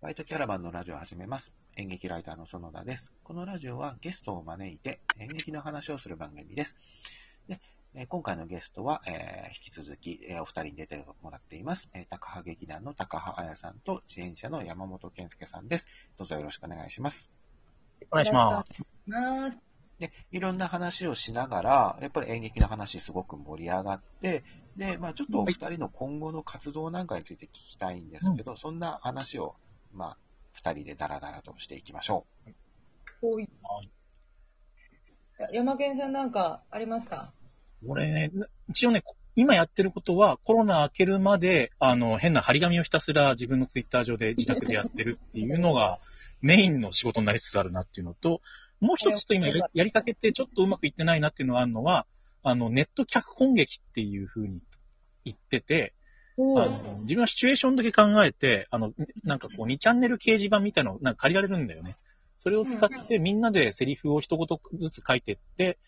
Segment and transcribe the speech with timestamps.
[0.00, 1.52] バイトキャラバンのラジオを始めます。
[1.76, 3.12] 演劇ライターの園田です。
[3.22, 6.74] このラジオはゲストを招いて演劇の話をする番組です。
[7.48, 7.60] で
[7.92, 9.14] えー今回のゲストは、えー
[9.48, 11.90] 引き続き、えーお二人に出てもらっています。
[11.92, 15.86] えー高羽劇団の高羽彩さんと支援者の山本健介さんです。
[16.16, 17.30] どうぞよろしくお願いします。
[18.10, 18.70] お願いします。
[19.98, 24.44] で、いろんな話をしながら、やっぱり演劇の話すごく盛り上がって、
[24.78, 29.56] で、まあちょっとお二人の今後の活動なんかについて聞きたいんですけど、そんな話を、
[29.92, 30.16] まあ、
[30.52, 32.26] 二人でダラダラとしていきましょ
[33.20, 33.48] こうい。
[35.38, 37.32] や山健さんなんかありますか？
[37.86, 38.30] 俺ね、
[38.68, 39.02] 一応ね、
[39.36, 45.98] 今やってることは、コロナ明けるまで、あの、変な張り紙をひたすら自分のツイッター上で自宅でやってるっていうのが、
[46.42, 48.42] メインの仕事になりつつあるなっていうのと、
[48.80, 52.06] もう一つちょっと今やりやりかけてちょっとうまくいってないなっていうのがあるのは、
[52.42, 54.60] あの、ネット脚本劇っていう風に
[55.24, 55.94] 言ってて、
[56.38, 58.92] あの自分はシチュエーションだけ考えて、あの、
[59.24, 61.96] なんかこう2チャンネル掲示板みたいなのなんか借りられるんだよね。
[62.38, 65.78] それを使ってみんなでセリフを一言ずつ書いてって、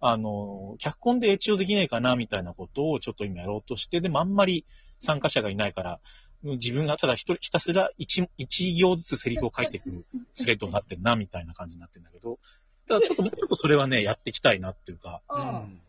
[0.00, 4.66] あの、脚本で一応できないかなみたいなことをちょっと今やろうとして、でもあんまり
[4.98, 6.00] 参加者がいないから、
[6.42, 12.38] 自分がただ一人ひたすら一一行ずつセリフを書いていくスレッドになってるなみたいな感じになってるんだけど、
[12.86, 15.22] ただちょっともうちょっとそれはね、やっていきたいなっていうか、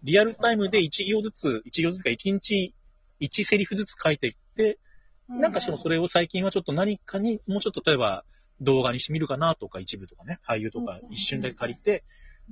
[0.03, 2.73] リアルタイムで一行ずつ、一行ずつか一日
[3.19, 4.79] 一セリフずつ書いていって、
[5.27, 8.25] なんかしもそれを最近はちょっと何かに、もうちょっと例えば
[8.61, 12.03] 動画にしてみるかなとか、一部とかね、俳優とか一瞬だけ借りて、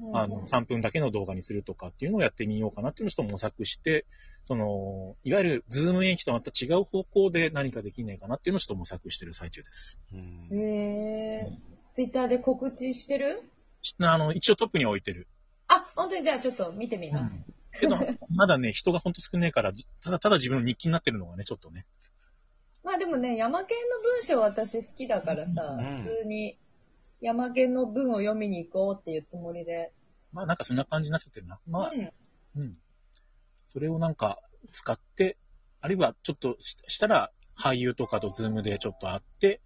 [0.02, 4.06] うんあの、3分だけの動画にするとかっていうのをやってみようかなっていうのをちょっと模索して、
[4.44, 10.02] その、いわゆるズーム演技とまた違う方向で何かできないかなっていうのをちょっと模索してる最中です。
[10.12, 11.52] うんへえ。
[11.94, 13.44] ツイッターで告知してる？
[14.00, 15.28] あの、一応トップに置いてる。
[15.68, 17.53] あ、本当にじゃあちょっと見てみます。
[17.80, 17.98] けど、
[18.30, 21.86] まだね、人がほんと少ないから、じただただ自分の日記になってるのがね、ちょっとね。
[22.84, 26.58] まあでもね、山県の文章私好きだからさ、うん普通に
[27.22, 29.94] 山県の文を読みに行こうっていうつもりで。
[30.34, 31.60] まあなんかそんな感じになっちゃってるな。
[31.68, 32.12] まあ、うん。
[32.62, 32.78] うん。
[33.68, 34.40] それをなんか
[34.74, 35.38] 使って、
[35.80, 39.62] あるいはちょっとししたら俳優とかとズームでちょっと会って、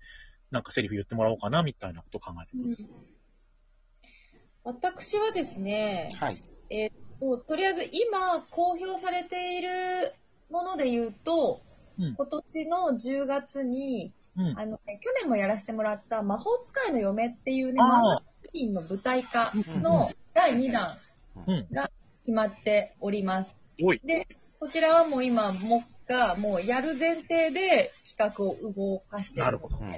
[0.52, 2.90] なんかセリフ言ってもらおうかなみたいなことを考えてます。
[4.64, 6.38] 私はですね、はい。
[7.20, 10.14] ととりあえず今公表されている
[10.50, 11.62] もので言うと、
[12.00, 14.60] うん今年の10月に、うん。
[14.60, 20.98] あのね、去年もやらせてもらった魔法使いの嫁っていうね、漫あ画作品の舞台化うんの第2弾
[21.48, 21.68] うん。
[21.72, 21.90] が
[22.22, 23.56] 決まっております。
[23.84, 24.02] おい。
[24.04, 24.28] で、
[24.60, 29.78] こちらはもう今、もがもうやる前提で企画を動かしてるなるほど。
[29.78, 29.90] うん。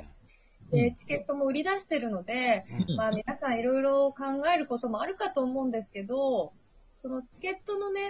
[0.72, 6.54] で、チケットも売り出してるので、うんまあ皆さんいろいろ考えることもあるかと思うんですけど、
[7.02, 8.02] そのチケットのね、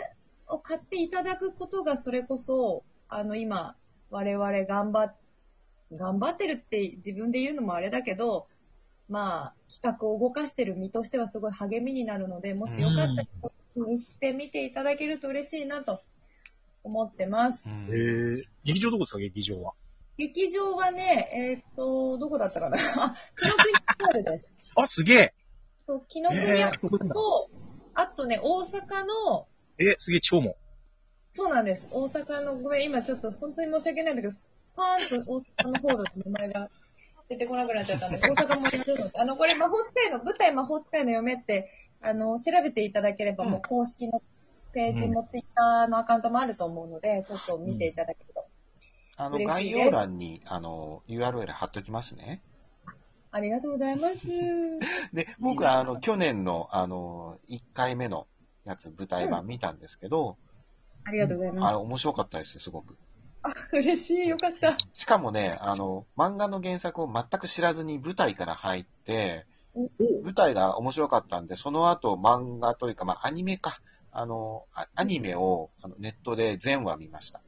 [0.48, 3.76] を買っていただくことがそれこそ、あの今、
[4.10, 5.16] 我々頑張っ、
[5.94, 8.48] 頑張ってるって自分で言うのもあれだけど、
[9.08, 13.28] まあ企画を動かしてる身としてはすごい励みになるので、もしよかったら
[13.76, 16.02] 気にしてみていただけると嬉しいなと
[16.84, 17.68] 思ってます。
[17.68, 19.74] うんえー、劇場どこですか、劇場は。
[20.18, 22.78] 劇場はね、えーっと、どこだったかな？
[22.98, 24.48] あ、紀ノ国ホールです。
[24.76, 25.34] あ、すげえ
[25.86, 27.14] そう、紀ノ国え屋ー、そこなんだ。
[27.14, 27.50] と、
[27.94, 30.56] あとね、大阪の、え、すげえ、超も。
[31.32, 31.88] そうなんです。
[31.92, 34.34] 大阪の、ごめん、今ちょっと本当に申し訳ないんだけど、
[34.76, 36.70] パーンと大阪のホールの名前が
[37.30, 41.70] 出てこなくなっちゃったんで、大阪もやるので、あの、これ魔法使いの、舞台魔法使いの嫁って、
[42.02, 44.22] あの、調べていただければ、うんもう公式の
[44.74, 48.46] ページもツイッターのアカウントもあると思うので、ちょっと見ていただけると。
[49.18, 52.42] あの、嬉しいです概要欄に、あの、URL 貼っときますね。
[53.32, 54.28] ありがとうございます。
[55.14, 58.28] で、僕は、あの、去年の、あの、1回目の
[58.66, 60.38] やつ、舞台版見たんですけど、
[61.04, 61.66] ありがとうございます。
[61.68, 62.98] あれ、面白かったです、すごく。
[63.44, 64.78] あ、嬉しい、よかった。
[64.92, 69.46] しかもね、あの、漫画の原作を全く知らずに舞台から入って、
[70.24, 73.80] 舞台が面白かったんで、その後漫画というか、まあ、アニメか。
[74.12, 77.42] あの、あアニメをあのネットで全話見ました。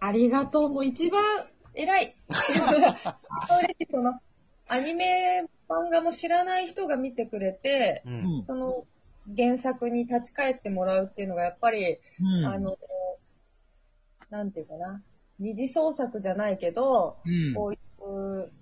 [0.00, 0.68] ありがとう。
[0.68, 1.22] もう一番
[1.74, 2.16] 偉い。
[2.28, 2.38] 嬉
[3.68, 4.20] しいその、
[4.68, 8.10] アニメ漫画も知らない人が見てくれて、う。
[8.10, 8.44] うんん。
[8.44, 8.86] その
[9.36, 12.46] 原作に立ち返ってもらうっていうのがやっぱり、うん。
[12.46, 12.76] あの、
[14.30, 15.02] なんていうかな。
[15.38, 18.52] 二次創作じゃないけど、うん、こういう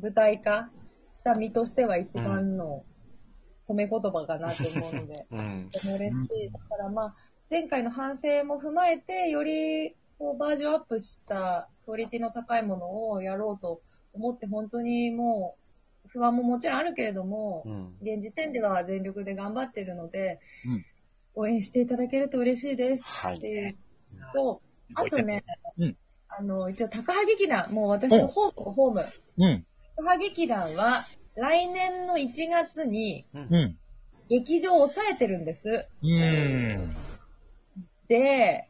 [0.00, 0.70] 舞台化
[1.10, 2.84] した身としては一番の
[3.66, 5.26] 褒め言葉かなと思うので。
[5.30, 5.70] うん。
[5.72, 6.52] 嬉しい。
[6.52, 7.14] だからまあ、
[7.50, 13.82] 前回の反省も踏まえて、よりこうバージョンアップしたクオリティの高いものをやろうと
[14.16, 15.56] 思って、本当にも
[16.04, 17.96] う、不安ももちろんあるけれども、うん。
[18.00, 20.84] 現時点では全力で頑張ってるので、うん
[21.38, 23.36] 応援していただけると嬉しいですはい。
[23.36, 23.76] っていう
[24.32, 24.62] と、
[24.94, 25.44] あとね、
[25.76, 25.96] うん
[26.28, 29.06] あの、一応、高羽劇団、もう私のホーム、ホーム。
[29.38, 29.66] うん。
[29.96, 33.26] 高羽劇団は、来年の1月に。
[34.28, 35.86] 劇場を抑えてるんです。
[36.02, 36.96] うーん。
[38.08, 38.68] で、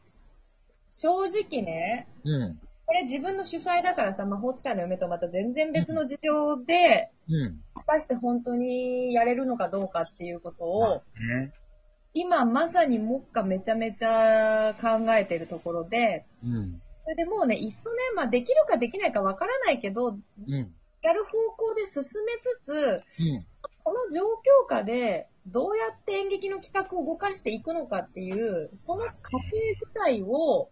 [0.91, 2.59] 正直ね、うん。
[2.87, 7.61] これ自分の主催だからさ、魔法使いの嫁とまた全然別の事情で、うん。
[7.75, 11.51] 果たして本当にやれるのかどうかっていうことを、ね。
[12.13, 16.81] 今まさに目下めちゃめちゃ考えてるところで、うん。
[17.03, 20.17] それでもうね、いっそね、まあできるかできないかわからないけど、う
[20.49, 20.73] ん。
[21.01, 22.03] やる方向で進め
[22.41, 23.45] つつ、うん。
[23.83, 29.41] この状況下でどうやって演劇の企画を動かしていくのかっていう、その過程
[29.79, 30.69] 自体を、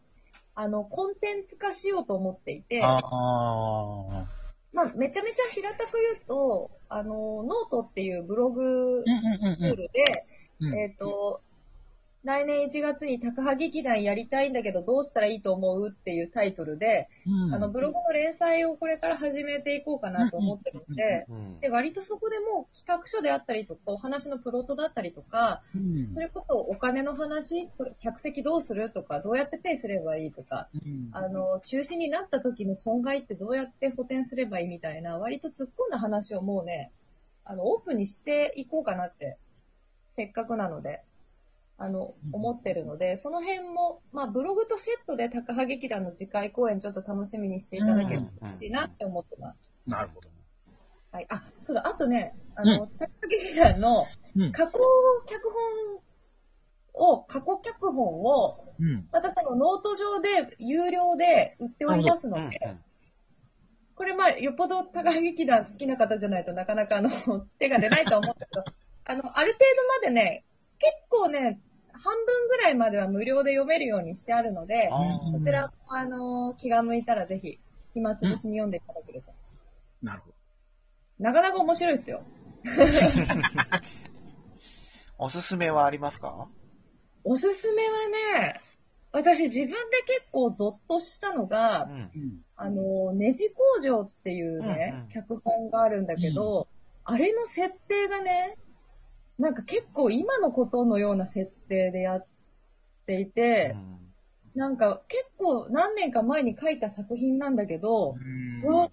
[0.56, 3.02] あの、コンテンツ化しようと思っていて、ああ。
[4.72, 10.26] まあ、めちゃめちゃ平たく言うと、あの、ノートっていうブログうんうんうんツールで、
[10.62, 10.76] うん。
[10.76, 11.42] えっ、と、
[12.26, 17.54] 来年1月に高羽劇団やりたいんだけどどうしたらいいと思うっていうタイトルで、うん。
[17.54, 21.60] あの、ブログの連載をこれから始めていこうかなと思ってるので、うん。
[21.60, 26.14] で、割とそこでもう企画書であったりとか、お話のプロットだったりとか、うん。
[26.16, 31.10] それこそお金の話、これ客席どうするとか、どうやってペイすればいいとか、うん。
[31.12, 36.92] あの、中止になった時の損害ってどうやって補填すればいいみたいな、割と突っ込んだ話をもうね、
[37.44, 39.38] あの、オープンにしていこうかなって、
[40.10, 41.04] せっかくなので、
[41.78, 49.62] あの、思ってるので、その辺も、まあ、ブログとセットでタカハ劇団の次回公演ちょっと楽しみにしていただければ嬉しいなって思ってます。
[49.86, 50.30] なるほど。
[51.12, 51.26] はい。
[51.30, 54.08] あ、そうだ、あとね、あの、タカハ劇団の
[54.38, 54.52] うん。
[54.52, 54.80] 加工
[55.28, 55.50] 脚
[56.94, 59.08] 本を、過去脚本を、うん。
[59.12, 62.60] またそのノート上で有料で売っておりますのうんで、
[63.96, 67.10] これまあ、よっぽど高羽劇団好きな方じゃないとなかなかあの、
[67.60, 68.64] 手が出ないと思うけど、
[69.06, 69.66] あの、ある程
[70.02, 70.44] 度までね、
[70.80, 71.62] 結構ね、
[72.06, 77.58] 半分ぐらいまでは無料で読めるようにしてあるので、こちら、あの、気が向いたらぜひ、
[77.96, 79.34] 暇つぶしに読んでいただけると。
[80.04, 80.36] なるほど。
[81.18, 82.22] なかなか面白いですよ。
[85.18, 86.48] おすすめはありますか？
[87.24, 88.08] おすすめは
[88.44, 88.62] ね、
[89.12, 89.76] 私自分で
[90.06, 92.42] 結構ゾッとしたのが、うんうん。
[92.56, 96.68] あの、ネジ工場っていうね、うんうん脚本があるんだけど、
[97.04, 98.58] あれの設定がね、
[99.38, 102.26] なんか結構今のことのような設定でやっ
[103.06, 103.76] ていて、
[104.56, 108.16] なんか結構何年か前に書いた作品なんだけど、
[108.64, 108.90] うわ、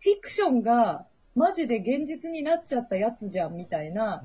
[0.00, 4.22] フィクションがマジで現実になっちゃったやつじゃんみたいな。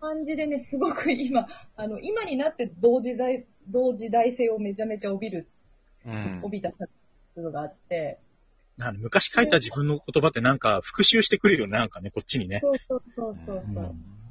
[0.00, 5.46] 感じでね、すごく今、あの、今になって同時代、同時代性をめちゃめちゃ帯びる、
[6.04, 6.90] うん帯びた作
[7.32, 8.18] 品があって、
[8.76, 12.58] なんか昔書いた自分の言葉ってなんか復習してくるよね、なんかね、こっちにね。
[12.58, 13.84] そうそうそうそうそう。
[13.84, 14.21] うん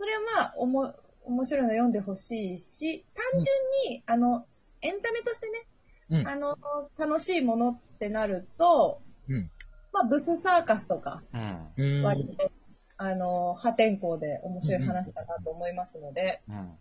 [0.00, 0.94] それはまあ、おも、
[1.26, 4.46] 面白いの読んでほしいし、単純に、あの、
[4.80, 5.66] エンタメとしてね、
[6.08, 6.26] うん。
[6.26, 6.56] あの、
[6.96, 9.50] 楽しいものってなると、うん。
[9.92, 11.98] まあ、ブスサーカスとか、うん。
[11.98, 12.02] うん。
[12.02, 12.50] 割と、
[12.96, 16.78] あの、破天荒で面白い話だなと思いますので、うん。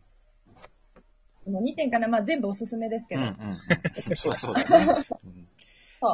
[1.44, 3.36] この2点かな、まあ全部おすすめですけど、うんうん。
[4.16, 4.56] そうだそう。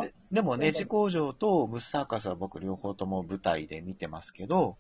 [0.02, 4.78] ででも、ネジ工場とブスサーカスは僕両方とも舞台で見てますけど、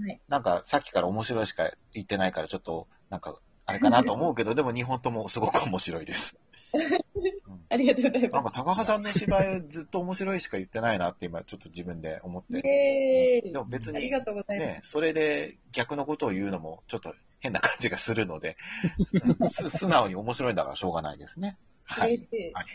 [0.00, 6.38] はいなんかさっきから面白いしか言ってないからちょっと、なんか、あれかなと思うけど、 でも2本ともすごく面白いです。
[7.68, 12.60] ありがとうございまなんか高橋さんの芝居ずっと面白いしか言ってないなって今ちょっと自分で思って。
[13.42, 14.68] でも別にありがとうございます。
[14.68, 18.56] ね、それで逆のことを言うのもちょっと変な感じがするので、
[19.48, 21.56] す素直に面白いんだからしょうがないですね。
[21.84, 22.14] はい。
[22.14, 22.52] 嬉しい。
[22.52, 22.66] はい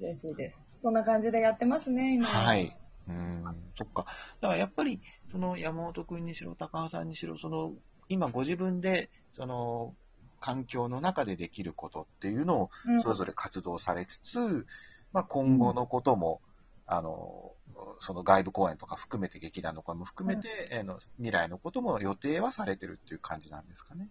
[0.00, 0.56] 嬉しいです。
[0.82, 2.26] そんな感じでやってますね、今。
[2.26, 2.76] はい。
[3.08, 3.44] うん、
[3.76, 4.06] そっか。
[4.40, 7.72] だからやっぱり、その山本君にしろ、高橋さんにしろ、その、
[8.08, 9.94] 今ご自分で、その、
[10.40, 14.66] 環境の中でできることっていうのを、うんそれぞれ活動されつつ、
[15.12, 16.40] まあ今後のことも、
[16.86, 17.52] あの、
[18.00, 24.08] その外部公演とか含めて劇団の公演も含めて、あの未来のことも予定はされてるっていう感じなんですかね。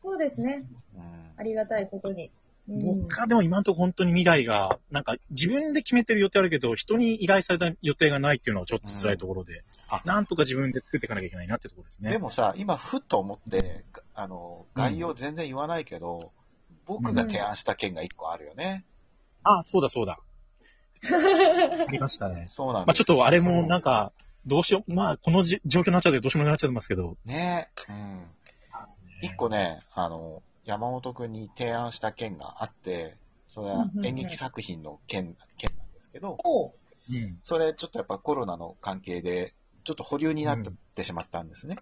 [0.00, 0.64] そうですね。
[0.94, 2.30] うんありがたいことに。
[2.68, 12.10] うん僕はでも今のところ本当に未来が、なんか自分で決めてる予定あるけど、人に依頼された予定がないっていうのはちょっと辛いところで、あなんとか自分で作っていかなきゃいけないなってところですね。
[12.10, 16.32] でもさ、今、ふっと思って、あの、概要全然言わないけど、
[16.86, 18.84] 僕が提案した件が一個あるよね。
[19.42, 20.18] あ、そうだそうだ。
[21.86, 22.46] ありましたね。
[22.46, 24.12] そうなんですまあちょっとあれもなんか、
[24.46, 27.16] どうしよう、まあこのじ状況になっちゃってどうしようもなくなっちゃってますけど。
[27.26, 28.26] ねうん。
[29.22, 33.16] 一個ね、あの、山本くんに提案した件があって、
[33.46, 36.72] それはうんうんうん演劇作品の件、件なんですけど、おう
[37.10, 37.38] うん。
[37.42, 39.54] それちょっとやっぱコロナの関係で、
[39.84, 40.62] ちょっと保留になっ
[40.94, 41.76] てしまったんですね。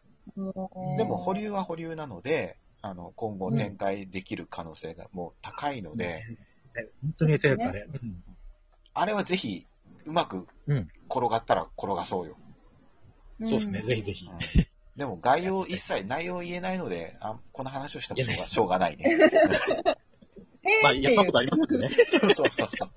[0.97, 6.25] でも保留は保留なので、あの、今後展開できる可能性がもう高いので、
[7.01, 7.87] 本当に餌やったね。
[8.03, 8.23] うん
[8.95, 9.67] あれはぜひ、
[10.05, 12.37] うまくうん転がったら転がそうよ。
[13.41, 14.29] そうですね、うんぜひぜひう。
[14.29, 14.33] ん
[14.97, 19.97] でも概要一切内容言えないので、あこの話をしてもしょうが言えないしょうがないね。
[20.83, 21.89] まあ、やったことありますね。
[22.07, 22.91] そうそうそうそう。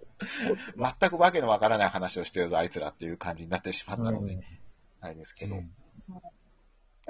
[0.77, 4.39] 全くわけのわからない話をしてるぞ、あいつらっていう感じになってしまったので、
[5.01, 5.55] あれですけど。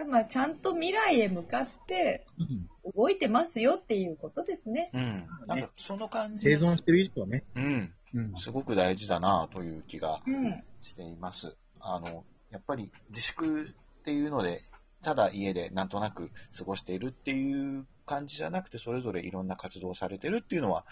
[0.09, 4.91] まあ、ちゃんと未来へ向かってうん動いてますよっていうことですね。
[4.93, 5.27] うん。
[5.47, 7.43] なんかその感じ生存してる以上はね。
[7.55, 7.93] うん。
[8.13, 8.37] うん。
[8.37, 10.63] すごく大事だなという気がうん。
[10.81, 11.55] しています。
[11.79, 14.61] あの、やっぱり自粛っていうので、
[15.05, 20.83] ただ家でなんとなく過ごしているっていう感じじゃなくて、それぞれいろんな活動をされてるっていうのは、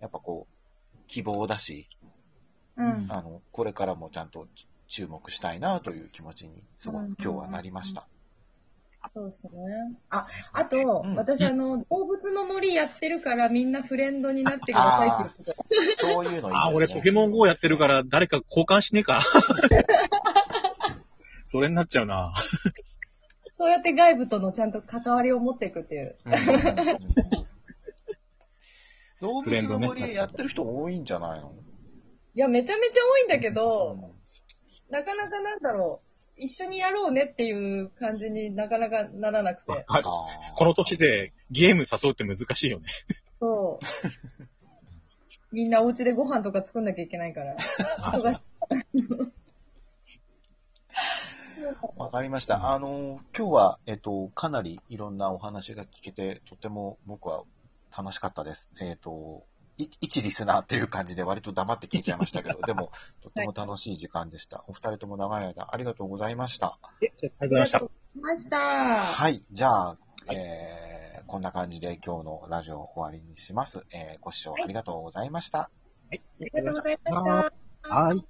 [0.00, 1.86] やっぱこう、希望だし、
[2.78, 3.06] うん。
[3.10, 4.48] あの、これからもちゃんと
[4.86, 8.08] 注目したいなという気持ちに、すごく今日はなりました。
[9.12, 9.50] そうですね。
[10.08, 16.50] あ、あと、うん私、あの、動物の森やってるからみんなフレンドになってくださいって言ってたそういうのいいですね。
[16.54, 19.22] あ、俺ポケモン GO やってるから誰か交換しねえか。
[21.44, 22.32] それになっちゃうな。
[23.58, 26.16] そうやって外部とのちゃんと関わりを持っていくっていう。
[29.20, 31.52] 動物の森やってる人多いんじゃないの？
[32.34, 34.18] いや、めちゃめちゃ多いんだけど、うん
[34.90, 36.04] なかなかなんだろう、
[36.40, 39.72] 一緒にやろうねっていう感じになかなかならなくて。
[39.72, 42.86] はいこの年でゲーム誘うって難しいよね。
[43.40, 43.84] そう。
[45.52, 47.56] みんなお家でご飯とか作んなきゃいけないから。
[47.56, 49.37] 忙しい
[51.96, 52.72] わかりました。
[52.72, 57.44] あの、今日は、えっと、かなりいろんなお話が聞けて、とても僕は
[57.96, 58.70] 楽しかったです。
[58.80, 59.44] えっと、
[59.78, 62.90] い一リスナーっていう感じで割と黙って聞いちゃいましたけど、 でも、
[63.22, 64.64] とても楽しい時間でした。
[64.66, 66.78] お二人とも長い間ありがとうございました。
[67.00, 67.82] えありがとうございました。
[68.20, 68.58] ました。
[68.58, 69.42] はい。
[69.52, 69.98] じゃあ、
[70.32, 73.86] えー、こんな感じで今日のラジオを終わりにします。
[73.92, 75.58] えー、ご視聴ありがとうございました。
[75.58, 75.70] は
[76.12, 76.22] い。
[76.40, 77.94] ありがとうございました。
[77.94, 78.28] はい。